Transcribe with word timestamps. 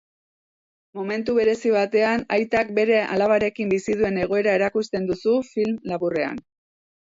Momentu 0.99 1.35
berezi 1.39 1.73
batean 1.75 2.23
aitak 2.37 2.71
bere 2.79 2.97
alabarekin 3.17 3.69
bizi 3.75 3.97
duen 4.01 4.19
egoera 4.25 4.57
erakusten 4.61 5.07
duzu 5.13 5.35
film 5.51 5.79
laburrean. 5.93 6.43